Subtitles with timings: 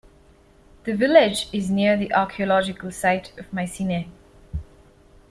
[0.85, 4.07] The village is near the archaeological site of Mycenae.